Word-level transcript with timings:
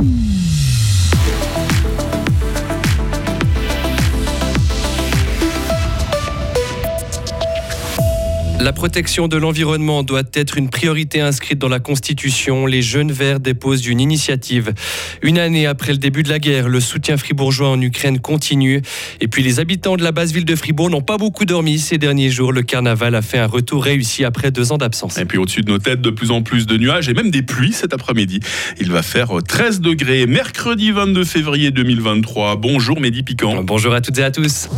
Mm-hmm. 0.00 0.37
La 8.68 8.74
protection 8.74 9.28
de 9.28 9.38
l'environnement 9.38 10.02
doit 10.02 10.24
être 10.34 10.58
une 10.58 10.68
priorité 10.68 11.22
inscrite 11.22 11.58
dans 11.58 11.70
la 11.70 11.80
Constitution. 11.80 12.66
Les 12.66 12.82
Jeunes 12.82 13.10
Verts 13.10 13.40
déposent 13.40 13.86
une 13.86 13.98
initiative. 13.98 14.74
Une 15.22 15.38
année 15.38 15.64
après 15.66 15.92
le 15.92 15.96
début 15.96 16.22
de 16.22 16.28
la 16.28 16.38
guerre, 16.38 16.68
le 16.68 16.78
soutien 16.78 17.16
fribourgeois 17.16 17.70
en 17.70 17.80
Ukraine 17.80 18.18
continue. 18.18 18.82
Et 19.22 19.28
puis 19.28 19.42
les 19.42 19.58
habitants 19.58 19.96
de 19.96 20.02
la 20.02 20.12
basse 20.12 20.32
ville 20.32 20.44
de 20.44 20.54
Fribourg 20.54 20.90
n'ont 20.90 21.00
pas 21.00 21.16
beaucoup 21.16 21.46
dormi 21.46 21.78
ces 21.78 21.96
derniers 21.96 22.28
jours. 22.28 22.52
Le 22.52 22.60
carnaval 22.60 23.14
a 23.14 23.22
fait 23.22 23.38
un 23.38 23.46
retour 23.46 23.82
réussi 23.82 24.26
après 24.26 24.50
deux 24.50 24.70
ans 24.70 24.76
d'absence. 24.76 25.16
Et 25.16 25.24
puis 25.24 25.38
au-dessus 25.38 25.62
de 25.62 25.70
nos 25.70 25.78
têtes, 25.78 26.02
de 26.02 26.10
plus 26.10 26.30
en 26.30 26.42
plus 26.42 26.66
de 26.66 26.76
nuages 26.76 27.08
et 27.08 27.14
même 27.14 27.30
des 27.30 27.40
pluies 27.40 27.72
cet 27.72 27.94
après-midi. 27.94 28.40
Il 28.78 28.92
va 28.92 29.00
faire 29.00 29.30
13 29.48 29.80
degrés. 29.80 30.26
Mercredi 30.26 30.90
22 30.90 31.24
février 31.24 31.70
2023. 31.70 32.56
Bonjour 32.56 33.00
Mehdi 33.00 33.22
Piquant. 33.22 33.62
Bonjour 33.64 33.94
à 33.94 34.02
toutes 34.02 34.18
et 34.18 34.24
à 34.24 34.30
tous. 34.30 34.68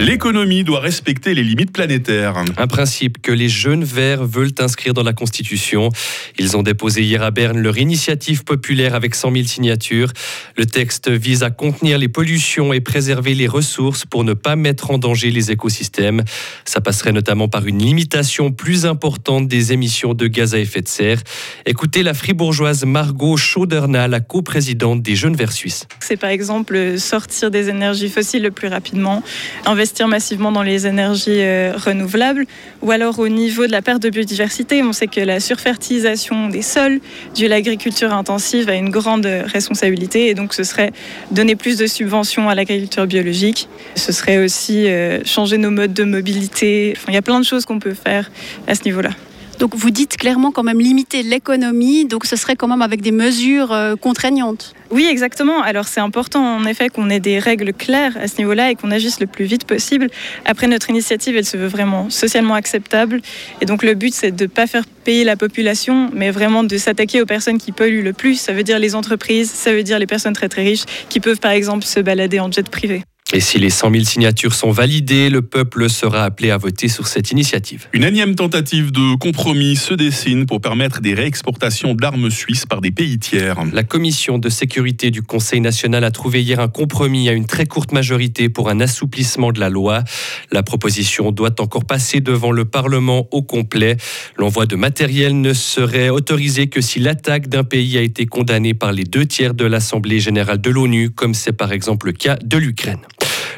L'économie 0.00 0.62
doit 0.62 0.78
respecter 0.78 1.34
les 1.34 1.42
limites 1.42 1.72
planétaires. 1.72 2.36
Un 2.56 2.66
principe 2.68 3.20
que 3.20 3.32
les 3.32 3.48
jeunes 3.48 3.82
verts 3.82 4.24
veulent 4.24 4.54
inscrire 4.60 4.94
dans 4.94 5.02
la 5.02 5.12
Constitution. 5.12 5.90
Ils 6.38 6.56
ont 6.56 6.62
déposé 6.62 7.02
hier 7.02 7.20
à 7.24 7.32
Berne 7.32 7.58
leur 7.58 7.78
initiative 7.78 8.44
populaire 8.44 8.94
avec 8.94 9.16
100 9.16 9.32
000 9.32 9.46
signatures. 9.48 10.12
Le 10.56 10.66
texte 10.66 11.10
vise 11.10 11.42
à 11.42 11.50
contenir 11.50 11.98
les 11.98 12.06
pollutions 12.06 12.72
et 12.72 12.78
préserver 12.78 13.34
les 13.34 13.48
ressources 13.48 14.04
pour 14.04 14.22
ne 14.22 14.34
pas 14.34 14.54
mettre 14.54 14.92
en 14.92 14.98
danger 14.98 15.32
les 15.32 15.50
écosystèmes. 15.50 16.22
Ça 16.64 16.80
passerait 16.80 17.12
notamment 17.12 17.48
par 17.48 17.66
une 17.66 17.80
limitation 17.80 18.52
plus 18.52 18.86
importante 18.86 19.48
des 19.48 19.72
émissions 19.72 20.14
de 20.14 20.28
gaz 20.28 20.54
à 20.54 20.60
effet 20.60 20.80
de 20.80 20.88
serre. 20.88 21.20
Écoutez 21.66 22.04
la 22.04 22.14
fribourgeoise 22.14 22.84
Margot 22.84 23.36
Chauderna, 23.36 24.06
la 24.06 24.20
coprésidente 24.20 25.02
des 25.02 25.16
Jeunes 25.16 25.34
Verts 25.34 25.50
Suisses. 25.50 25.88
C'est 25.98 26.16
par 26.16 26.30
exemple 26.30 27.00
sortir 27.00 27.50
des 27.50 27.68
énergies 27.68 28.08
fossiles 28.08 28.44
le 28.44 28.52
plus 28.52 28.68
rapidement, 28.68 29.24
investir 29.66 29.87
investir 29.88 30.06
massivement 30.06 30.52
dans 30.52 30.62
les 30.62 30.86
énergies 30.86 31.40
euh, 31.40 31.72
renouvelables, 31.74 32.44
ou 32.82 32.90
alors 32.90 33.18
au 33.18 33.28
niveau 33.28 33.66
de 33.66 33.72
la 33.72 33.80
perte 33.80 34.02
de 34.02 34.10
biodiversité, 34.10 34.82
on 34.82 34.92
sait 34.92 35.06
que 35.06 35.20
la 35.20 35.40
surfertilisation 35.40 36.48
des 36.48 36.60
sols 36.60 37.00
due 37.34 37.46
à 37.46 37.48
l'agriculture 37.48 38.12
intensive 38.12 38.68
a 38.68 38.74
une 38.74 38.90
grande 38.90 39.24
responsabilité, 39.24 40.28
et 40.28 40.34
donc 40.34 40.52
ce 40.52 40.62
serait 40.62 40.92
donner 41.30 41.56
plus 41.56 41.78
de 41.78 41.86
subventions 41.86 42.50
à 42.50 42.54
l'agriculture 42.54 43.06
biologique, 43.06 43.66
ce 43.94 44.12
serait 44.12 44.36
aussi 44.36 44.88
euh, 44.88 45.24
changer 45.24 45.56
nos 45.56 45.70
modes 45.70 45.94
de 45.94 46.04
mobilité, 46.04 46.94
il 47.08 47.14
y 47.14 47.16
a 47.16 47.22
plein 47.22 47.40
de 47.40 47.46
choses 47.46 47.64
qu'on 47.64 47.78
peut 47.78 47.94
faire 47.94 48.30
à 48.66 48.74
ce 48.74 48.84
niveau-là. 48.84 49.10
Donc 49.58 49.74
vous 49.74 49.90
dites 49.90 50.16
clairement 50.16 50.52
quand 50.52 50.62
même 50.62 50.80
limiter 50.80 51.24
l'économie, 51.24 52.04
donc 52.04 52.26
ce 52.26 52.36
serait 52.36 52.54
quand 52.54 52.68
même 52.68 52.82
avec 52.82 53.00
des 53.00 53.10
mesures 53.10 53.72
euh, 53.72 53.96
contraignantes. 53.96 54.72
Oui, 54.92 55.08
exactement. 55.10 55.60
Alors 55.62 55.88
c'est 55.88 56.00
important 56.00 56.56
en 56.56 56.64
effet 56.64 56.88
qu'on 56.90 57.10
ait 57.10 57.18
des 57.18 57.40
règles 57.40 57.72
claires 57.72 58.16
à 58.20 58.28
ce 58.28 58.38
niveau-là 58.38 58.70
et 58.70 58.76
qu'on 58.76 58.92
agisse 58.92 59.18
le 59.18 59.26
plus 59.26 59.46
vite 59.46 59.64
possible. 59.64 60.08
Après 60.44 60.68
notre 60.68 60.90
initiative, 60.90 61.36
elle 61.36 61.44
se 61.44 61.56
veut 61.56 61.66
vraiment 61.66 62.08
socialement 62.08 62.54
acceptable 62.54 63.20
et 63.60 63.66
donc 63.66 63.82
le 63.82 63.94
but 63.94 64.14
c'est 64.14 64.30
de 64.30 64.44
ne 64.44 64.48
pas 64.48 64.68
faire 64.68 64.84
payer 65.04 65.24
la 65.24 65.36
population, 65.36 66.08
mais 66.12 66.30
vraiment 66.30 66.62
de 66.62 66.76
s'attaquer 66.76 67.20
aux 67.20 67.26
personnes 67.26 67.58
qui 67.58 67.72
polluent 67.72 68.04
le 68.04 68.12
plus. 68.12 68.36
Ça 68.36 68.52
veut 68.52 68.62
dire 68.62 68.78
les 68.78 68.94
entreprises, 68.94 69.50
ça 69.50 69.72
veut 69.72 69.82
dire 69.82 69.98
les 69.98 70.06
personnes 70.06 70.34
très 70.34 70.48
très 70.48 70.62
riches 70.62 70.84
qui 71.08 71.18
peuvent 71.18 71.40
par 71.40 71.50
exemple 71.50 71.84
se 71.84 71.98
balader 71.98 72.38
en 72.38 72.52
jet 72.52 72.68
privé. 72.70 73.02
Et 73.34 73.40
si 73.40 73.58
les 73.58 73.68
100 73.68 73.90
000 73.92 74.04
signatures 74.04 74.54
sont 74.54 74.70
validées, 74.70 75.28
le 75.28 75.42
peuple 75.42 75.90
sera 75.90 76.24
appelé 76.24 76.50
à 76.50 76.56
voter 76.56 76.88
sur 76.88 77.06
cette 77.06 77.30
initiative. 77.30 77.86
Une 77.92 78.04
énième 78.04 78.34
tentative 78.34 78.90
de 78.90 79.16
compromis 79.16 79.76
se 79.76 79.92
dessine 79.92 80.46
pour 80.46 80.62
permettre 80.62 81.02
des 81.02 81.12
réexportations 81.12 81.94
d'armes 81.94 82.30
suisses 82.30 82.64
par 82.64 82.80
des 82.80 82.90
pays 82.90 83.18
tiers. 83.18 83.58
La 83.74 83.82
commission 83.82 84.38
de 84.38 84.48
sécurité 84.48 85.10
du 85.10 85.20
Conseil 85.20 85.60
national 85.60 86.04
a 86.04 86.10
trouvé 86.10 86.42
hier 86.42 86.58
un 86.58 86.68
compromis 86.68 87.28
à 87.28 87.32
une 87.32 87.44
très 87.44 87.66
courte 87.66 87.92
majorité 87.92 88.48
pour 88.48 88.70
un 88.70 88.80
assouplissement 88.80 89.52
de 89.52 89.60
la 89.60 89.68
loi. 89.68 90.04
La 90.50 90.62
proposition 90.62 91.30
doit 91.30 91.60
encore 91.60 91.84
passer 91.84 92.20
devant 92.20 92.50
le 92.50 92.64
Parlement 92.64 93.28
au 93.30 93.42
complet. 93.42 93.98
L'envoi 94.38 94.64
de 94.64 94.74
matériel 94.74 95.38
ne 95.38 95.52
serait 95.52 96.08
autorisé 96.08 96.68
que 96.68 96.80
si 96.80 96.98
l'attaque 96.98 97.48
d'un 97.48 97.64
pays 97.64 97.98
a 97.98 98.00
été 98.00 98.24
condamnée 98.24 98.72
par 98.72 98.92
les 98.92 99.04
deux 99.04 99.26
tiers 99.26 99.52
de 99.52 99.66
l'Assemblée 99.66 100.18
générale 100.18 100.62
de 100.62 100.70
l'ONU, 100.70 101.10
comme 101.10 101.34
c'est 101.34 101.52
par 101.52 101.72
exemple 101.72 102.06
le 102.06 102.12
cas 102.12 102.38
de 102.42 102.56
l'Ukraine. 102.56 103.00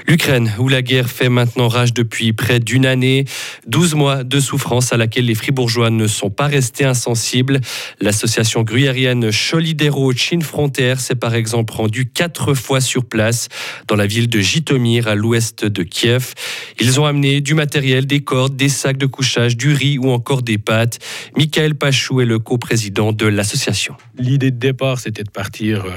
L'Ukraine, 0.07 0.53
où 0.59 0.69
la 0.69 0.83
guerre 0.83 1.09
fait 1.11 1.29
maintenant 1.29 1.69
rage 1.69 1.93
depuis 1.93 2.33
près 2.33 2.61
d'une 2.61 2.87
année, 2.87 3.25
12 3.67 3.95
mois 3.95 4.25
de 4.25 4.41
souffrance 4.41 4.93
à 4.93 4.97
laquelle 4.97 5.27
les 5.27 5.35
Fribourgeois 5.35 5.91
ne 5.91 6.07
sont 6.07 6.31
pas 6.31 6.47
restés 6.47 6.85
insensibles. 6.85 7.61
L'association 8.01 8.63
gruyérienne 8.63 9.31
Cholidero 9.31 10.13
Chin 10.13 10.41
Frontière 10.41 11.01
s'est 11.01 11.15
par 11.15 11.35
exemple 11.35 11.75
rendue 11.75 12.07
quatre 12.07 12.55
fois 12.55 12.81
sur 12.81 13.05
place 13.05 13.49
dans 13.89 13.97
la 13.97 14.07
ville 14.07 14.29
de 14.29 14.41
Jitomir 14.41 15.09
à 15.09 15.15
l'ouest 15.15 15.65
de 15.65 15.83
Kiev. 15.83 16.35
Ils 16.81 17.01
ont 17.01 17.05
amené 17.05 17.41
du 17.41 17.55
matériel, 17.55 18.07
des 18.07 18.21
cordes, 18.21 18.57
des 18.57 18.69
sacs 18.69 18.99
de 18.99 19.07
couchage, 19.07 19.57
du 19.57 19.73
riz 19.73 19.99
ou 19.99 20.11
encore 20.11 20.43
des 20.43 20.59
pâtes. 20.59 20.99
Michael 21.37 21.75
Pachou 21.75 22.21
est 22.21 22.27
le 22.27 22.39
coprésident 22.39 23.13
de 23.13 23.27
l'association. 23.27 23.97
L'idée 24.19 24.51
de 24.51 24.59
départ, 24.59 24.99
c'était 24.99 25.25
de 25.25 25.31
partir 25.31 25.85
euh, 25.85 25.91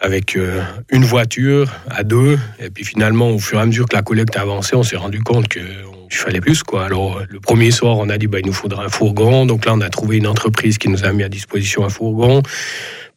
avec 0.00 0.36
euh, 0.36 0.62
une 0.90 1.04
voiture 1.04 1.72
à 1.90 2.04
deux. 2.04 2.38
Et 2.60 2.70
puis 2.70 2.84
finalement, 2.84 3.30
au 3.30 3.38
fur 3.38 3.58
et 3.58 3.62
à 3.62 3.66
mesure 3.66 3.86
que 3.86 3.96
la 3.96 4.02
collecte 4.02 4.36
a 4.36 4.42
avancé, 4.42 4.76
on 4.76 4.82
s'est 4.82 4.96
rendu 4.96 5.20
compte 5.22 5.48
qu'il 5.48 5.62
fallait 6.10 6.40
plus. 6.40 6.62
Quoi. 6.62 6.84
Alors, 6.84 7.18
euh, 7.18 7.26
le 7.28 7.40
premier 7.40 7.70
soir, 7.70 7.96
on 7.98 8.08
a 8.08 8.18
dit 8.18 8.26
bah, 8.26 8.38
il 8.40 8.46
nous 8.46 8.52
faudra 8.52 8.84
un 8.84 8.88
fourgon. 8.88 9.46
Donc 9.46 9.64
là, 9.64 9.74
on 9.74 9.80
a 9.80 9.90
trouvé 9.90 10.18
une 10.18 10.26
entreprise 10.26 10.78
qui 10.78 10.88
nous 10.88 11.04
a 11.04 11.12
mis 11.12 11.24
à 11.24 11.28
disposition 11.28 11.84
un 11.84 11.88
fourgon 11.88 12.42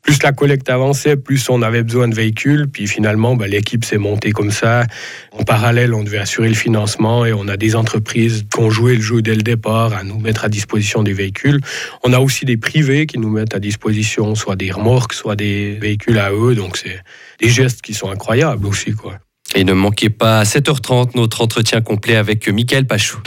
plus 0.02 0.24
la 0.24 0.32
collecte 0.32 0.70
avançait, 0.70 1.16
plus 1.16 1.50
on 1.50 1.62
avait 1.62 1.84
besoin 1.84 2.08
de 2.08 2.16
véhicules. 2.16 2.68
Puis 2.68 2.88
finalement, 2.88 3.36
bah, 3.36 3.48
l'équipe 3.48 3.86
s'est 3.86 3.98
montée 3.98 4.32
comme 4.32 4.52
ça. 4.52 4.86
En 5.32 5.44
parallèle, 5.44 5.94
on 5.94 6.04
devait 6.04 6.18
assurer 6.18 6.50
le 6.50 6.56
financement 6.56 7.26
et 7.26 7.34
on 7.34 7.48
a 7.48 7.58
des 7.58 7.76
entreprises 7.76 8.46
qui 8.52 8.60
ont 8.60 8.70
joué 8.70 8.96
le 8.96 9.02
jeu 9.02 9.22
dès 9.22 9.36
le 9.36 9.44
départ 9.44 9.94
à 9.94 10.04
nous 10.04 10.20
mettre 10.20 10.46
à 10.46 10.50
disposition 10.50 11.04
des 11.04 11.14
véhicules. 11.14 11.62
On 12.04 12.14
a 12.14 12.20
aussi 12.20 12.46
des 12.46 12.58
privés 12.58 13.06
qui 13.06 13.20
nous 13.20 13.30
mettent 13.30 13.56
à 13.56 13.60
disposition 13.60 14.36
soit 14.36 14.56
des 14.56 14.72
remorques, 14.72 15.14
soit 15.14 15.36
des 15.36 15.78
véhicules 15.80 16.18
à 16.18 16.32
eux. 16.32 16.56
Donc 16.56 16.78
c'est 16.78 17.00
des 17.40 17.50
gestes 17.50 17.82
qui 17.82 17.94
sont 17.94 18.10
incroyables 18.10 18.66
aussi. 18.66 18.94
Quoi. 18.94 19.20
Et 19.56 19.64
ne 19.64 19.74
manquez 19.74 20.10
pas 20.10 20.40
à 20.40 20.44
7h30 20.44 21.12
notre 21.16 21.42
entretien 21.42 21.82
complet 21.82 22.16
avec 22.16 22.48
Michael 22.48 22.86
Pachou. 22.86 23.20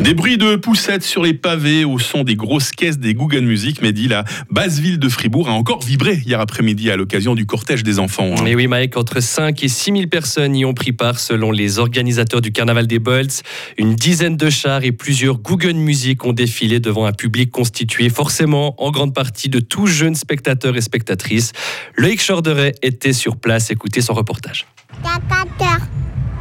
Des 0.00 0.14
bruits 0.14 0.38
de 0.38 0.56
poussettes 0.56 1.02
sur 1.02 1.22
les 1.22 1.34
pavés 1.34 1.84
au 1.84 1.98
son 1.98 2.22
des 2.22 2.36
grosses 2.36 2.70
caisses 2.70 2.98
des 2.98 3.14
Google 3.14 3.40
Music. 3.40 3.82
Mehdi, 3.82 4.08
la 4.08 4.24
basse 4.50 4.78
ville 4.78 4.98
de 4.98 5.08
Fribourg 5.08 5.48
a 5.48 5.52
encore 5.52 5.82
vibré 5.82 6.22
hier 6.24 6.40
après-midi 6.40 6.90
à 6.90 6.96
l'occasion 6.96 7.34
du 7.34 7.46
cortège 7.46 7.82
des 7.82 7.98
enfants. 7.98 8.34
Mais 8.42 8.52
hein. 8.52 8.54
oui, 8.56 8.66
Mike, 8.68 8.96
entre 8.96 9.20
5 9.20 9.62
et 9.62 9.68
6 9.68 9.92
000 9.92 10.06
personnes 10.06 10.54
y 10.54 10.64
ont 10.64 10.72
pris 10.72 10.92
part 10.92 11.18
selon 11.18 11.50
les 11.50 11.78
organisateurs 11.78 12.40
du 12.40 12.52
carnaval 12.52 12.86
des 12.86 12.98
Bolts. 12.98 13.42
Une 13.76 13.94
dizaine 13.94 14.36
de 14.36 14.48
chars 14.50 14.84
et 14.84 14.92
plusieurs 14.92 15.38
Google 15.38 15.74
Music 15.74 16.24
ont 16.24 16.32
défilé 16.32 16.80
devant 16.80 17.04
un 17.04 17.12
public 17.12 17.50
constitué 17.50 18.08
forcément 18.08 18.80
en 18.82 18.90
grande 18.90 19.14
partie 19.14 19.48
de 19.48 19.60
tout 19.60 19.86
jeunes 19.86 20.14
spectateurs 20.14 20.76
et 20.76 20.80
spectatrices. 20.80 21.52
Loïc 21.96 22.24
Chorderet 22.24 22.74
était 22.82 23.12
sur 23.12 23.36
place. 23.36 23.70
Écoutez 23.70 24.00
son 24.00 24.14
reportage. 24.14 24.66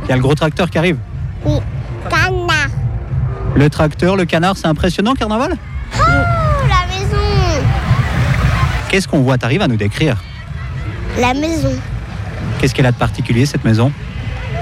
Il 0.04 0.10
y 0.10 0.12
a 0.12 0.16
le 0.16 0.22
gros 0.22 0.36
tracteur 0.36 0.70
qui 0.70 0.78
arrive 0.78 0.98
Oui. 1.44 1.58
Le 3.58 3.72
tracteur, 3.72 4.16
le 4.16 4.26
canard, 4.26 4.56
c'est 4.56 4.68
impressionnant, 4.68 5.16
Carnaval 5.16 5.58
Oh, 5.96 6.00
la 6.00 6.86
maison 6.96 7.18
Qu'est-ce 8.88 9.08
qu'on 9.08 9.22
voit 9.22 9.40
T'arrives 9.40 9.64
à 9.64 9.68
nous 9.68 9.78
décrire? 9.78 10.24
La 11.20 11.34
maison. 11.34 11.72
Qu'est-ce 12.60 12.76
qu'elle 12.76 12.86
a 12.86 12.92
de 12.92 12.98
particulier, 12.98 13.48
cette 13.48 13.66
maison? 13.66 13.92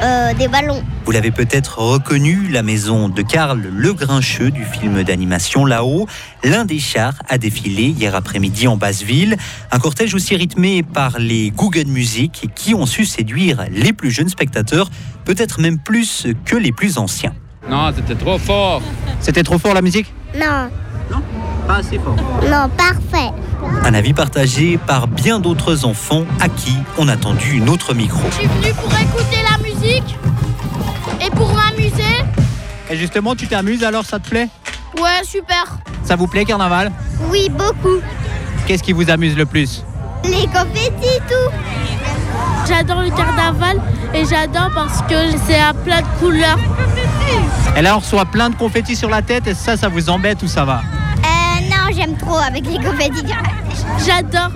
Euh, 0.02 0.34
des 0.36 0.48
ballons. 0.48 0.82
Vous 1.04 1.12
l'avez 1.12 1.32
peut-être 1.32 1.80
reconnu, 1.80 2.48
la 2.48 2.64
maison 2.64 3.10
de 3.10 3.22
Karl 3.22 3.60
Le 3.60 3.94
Grincheux 3.94 4.50
du 4.50 4.64
film 4.64 5.04
d'animation 5.04 5.66
Là-haut. 5.66 6.08
L'un 6.46 6.64
des 6.64 6.80
chars 6.80 7.16
a 7.28 7.38
défilé 7.38 7.88
hier 7.88 8.16
après-midi 8.16 8.66
en 8.70 8.78
Basse-Ville. 8.78 9.36
Un 9.74 9.80
cortège 9.80 10.16
aussi 10.16 10.38
rythmé 10.38 10.84
par 10.84 11.20
les 11.20 11.52
Google 11.52 11.88
Music 11.88 12.48
qui 12.56 12.74
ont 12.74 12.86
su 12.86 13.04
séduire 13.04 13.66
les 13.72 13.92
plus 13.92 14.12
jeunes 14.12 14.30
spectateurs, 14.30 14.90
peut-être 15.26 15.60
même 15.60 15.80
plus 15.80 16.28
que 16.46 16.56
les 16.56 16.72
plus 16.72 16.98
anciens. 16.98 17.34
Non, 17.70 17.92
c'était 17.96 18.16
trop 18.16 18.38
fort. 18.38 18.82
C'était 19.20 19.44
trop 19.44 19.58
fort 19.58 19.74
la 19.74 19.82
musique? 19.82 20.14
Non, 20.38 20.70
Non? 21.10 21.22
Pas 21.68 21.78
assez 21.78 21.98
fort. 21.98 22.16
non, 22.44 22.70
parfait. 22.78 23.32
Un 23.84 23.94
avis 23.94 24.14
partagé 24.14 24.78
par 24.78 25.08
bien 25.08 25.40
d'autres 25.40 25.86
enfants 25.86 26.24
à 26.40 26.48
qui 26.50 26.76
on 26.98 27.08
a 27.08 27.18
tendu 27.18 27.54
une 27.58 27.70
autre 27.70 27.94
micro. 27.96 28.20
Je 28.30 28.36
suis 28.36 28.48
venu 28.48 28.74
pour 28.74 28.92
écouter 28.94 29.38
la 29.50 29.58
musique 29.64 30.16
et 31.26 31.30
pour 31.32 31.52
m'amuser. 31.54 32.04
Et 32.90 32.98
justement, 32.98 33.36
tu 33.36 33.48
t'amuses 33.48 33.84
alors, 33.84 34.06
ça 34.06 34.20
te 34.20 34.30
plaît? 34.30 34.48
Ouais, 34.98 35.24
super. 35.24 35.78
Ça 36.04 36.16
vous 36.16 36.28
plaît, 36.28 36.46
Carnaval? 36.46 36.92
Oui, 37.32 37.50
beaucoup. 37.50 38.00
Qu'est-ce 38.68 38.84
qui 38.84 38.94
vous 38.94 39.10
amuse 39.10 39.36
le 39.36 39.46
plus? 39.48 39.84
Les 40.24 40.46
confettis, 40.48 41.20
tout. 41.28 41.52
J'adore 42.68 43.02
le 43.02 43.10
carnaval 43.10 43.80
et 44.14 44.26
j'adore 44.26 44.70
parce 44.74 45.02
que 45.04 45.16
c'est 45.48 45.60
à 45.60 45.74
plein 45.74 46.02
de 46.02 46.08
couleurs. 46.20 46.58
Et 47.78 47.82
là, 47.82 47.96
on 47.98 48.00
reçoit 48.00 48.26
plein 48.26 48.50
de 48.50 48.56
confettis 48.56 48.96
sur 48.96 49.10
la 49.10 49.22
tête, 49.22 49.48
et 49.48 49.54
ça, 49.54 49.76
ça 49.76 49.90
vous 49.90 50.10
embête 50.10 50.42
ou 50.44 50.48
ça 50.48 50.64
va? 50.64 50.82
Euh, 51.18 51.62
non, 51.70 51.94
j'aime 51.96 52.16
trop 52.18 52.38
avec 52.38 52.66
les 52.66 52.78
confettis. 52.78 53.26
J'adore. 54.06 54.52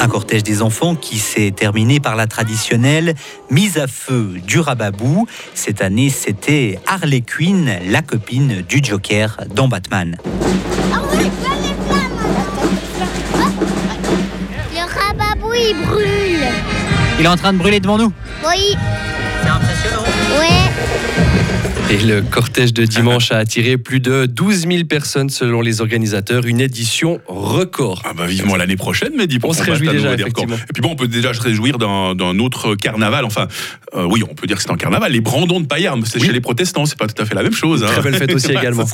Un 0.00 0.06
cortège 0.06 0.44
des 0.44 0.62
enfants 0.62 0.94
qui 0.94 1.18
s'est 1.18 1.50
terminé 1.50 1.98
par 1.98 2.14
la 2.14 2.28
traditionnelle 2.28 3.14
mise 3.50 3.78
à 3.78 3.88
feu 3.88 4.34
du 4.46 4.60
rababou. 4.60 5.26
Cette 5.54 5.82
année, 5.82 6.08
c'était 6.08 6.78
Harley 6.86 7.22
Quinn, 7.22 7.78
la 7.88 8.02
copine 8.02 8.62
du 8.62 8.80
Joker 8.82 9.38
dans 9.52 9.66
Batman. 9.66 10.16
Le 14.72 14.82
rababou, 14.82 15.52
il 15.52 15.74
brûle. 15.84 16.46
Il 17.18 17.24
est 17.24 17.28
en 17.28 17.36
train 17.36 17.52
de 17.52 17.58
brûler 17.58 17.80
devant 17.80 17.98
nous? 17.98 18.12
Oui, 18.46 18.76
C'est 19.42 19.48
impressionnant. 19.48 20.02
ouais. 20.40 21.94
Et 21.94 21.96
le 22.04 22.20
cortège 22.20 22.74
de 22.74 22.84
dimanche 22.84 23.32
a 23.32 23.38
attiré 23.38 23.78
plus 23.78 23.98
de 24.00 24.26
12 24.26 24.66
000 24.68 24.84
personnes 24.84 25.30
selon 25.30 25.62
les 25.62 25.80
organisateurs, 25.80 26.44
une 26.44 26.60
édition 26.60 27.18
record. 27.26 28.02
Ah 28.04 28.12
bah 28.14 28.26
vivement 28.26 28.56
l'année 28.56 28.76
prochaine, 28.76 29.14
Mehdi. 29.16 29.38
pour 29.38 29.50
On 29.50 29.52
se 29.54 29.60
qu'on 29.60 29.70
batte 29.70 29.80
réjouit 29.80 29.96
déjà, 29.96 30.12
effectivement. 30.12 30.56
Et 30.56 30.72
puis 30.74 30.82
bon, 30.82 30.90
on 30.92 30.96
peut 30.96 31.08
déjà 31.08 31.32
se 31.32 31.40
réjouir 31.40 31.78
d'un 31.78 32.38
autre 32.40 32.74
carnaval. 32.74 33.24
Enfin, 33.24 33.48
euh, 33.94 34.04
oui, 34.10 34.22
on 34.30 34.34
peut 34.34 34.46
dire 34.46 34.56
que 34.58 34.62
c'est 34.62 34.70
un 34.70 34.76
carnaval. 34.76 35.12
Les 35.12 35.22
Brandons 35.22 35.60
de 35.60 35.66
Payarn, 35.66 36.02
c'est 36.04 36.20
Oui. 36.20 36.26
chez 36.26 36.32
les 36.34 36.42
protestants, 36.42 36.84
c'est 36.84 36.98
pas 36.98 37.06
tout 37.06 37.22
à 37.22 37.24
fait 37.24 37.34
la 37.34 37.42
même 37.42 37.54
chose. 37.54 37.82
hein. 37.82 37.86
Très 37.86 38.02
belle 38.02 38.16
fête 38.16 38.34
aussi 38.34 38.50
également. 38.52 38.84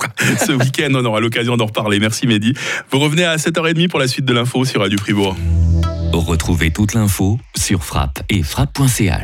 Ce 0.46 0.52
week-end, 0.52 0.90
on 0.94 1.04
aura 1.04 1.18
l'occasion 1.18 1.56
d'en 1.56 1.66
reparler. 1.66 1.98
Merci 1.98 2.28
Mehdi. 2.28 2.54
Vous 2.92 3.00
revenez 3.00 3.24
à 3.24 3.36
7h30 3.38 3.88
pour 3.88 3.98
la 3.98 4.06
suite 4.06 4.24
de 4.24 4.32
l'info 4.32 4.64
sur 4.64 4.82
Radio 4.82 4.98
Fribourg. 4.98 5.36
Retrouvez 6.12 6.70
toute 6.70 6.94
l'info 6.94 7.40
sur 7.56 7.82
frappe 7.82 8.22
et 8.30 8.44
frappe.ch. 8.44 9.20